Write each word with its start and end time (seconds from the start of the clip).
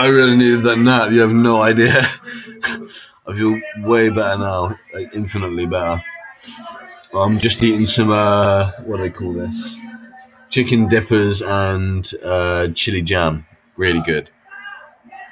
I 0.00 0.06
really 0.06 0.34
needed 0.34 0.62
that 0.62 0.78
nap. 0.78 1.10
You 1.12 1.20
have 1.20 1.32
no 1.34 1.60
idea. 1.60 1.92
I 3.26 3.34
feel 3.36 3.60
way 3.78 4.08
better 4.08 4.38
now, 4.38 4.78
like 4.94 5.08
infinitely 5.14 5.66
better. 5.66 6.02
I'm 7.12 7.38
just 7.38 7.62
eating 7.62 7.86
some 7.86 8.10
uh, 8.10 8.70
what 8.84 8.96
do 8.98 9.02
they 9.02 9.10
call 9.10 9.32
this? 9.32 9.76
Chicken 10.50 10.88
dippers 10.88 11.42
and 11.42 12.10
uh, 12.24 12.68
chili 12.74 13.02
jam. 13.02 13.46
Really 13.76 14.00
good. 14.00 14.30